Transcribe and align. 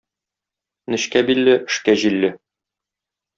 Нечкә 0.93 1.21
билле 1.27 1.53
эшкә 1.67 1.95
җилле. 2.05 2.33